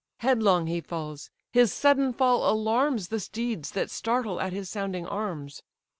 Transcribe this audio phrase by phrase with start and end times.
[0.21, 5.61] Headlong he falls: his sudden fall alarms The steeds, that startle at his sounding arms.